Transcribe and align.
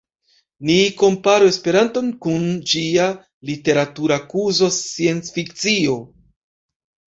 Ni 0.69 0.77
komparu 1.01 1.49
Esperanton 1.49 2.07
kun 2.27 2.47
ĝia 2.73 3.07
literatura 3.51 4.19
kuzo 4.33 4.73
sciencfikcio. 4.81 6.01